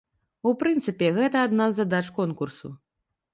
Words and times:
У 0.51 0.53
прынцыпе, 0.61 1.09
гэта 1.17 1.43
адна 1.49 1.67
з 1.75 1.79
задач 1.81 2.01
конкурсу. 2.17 2.73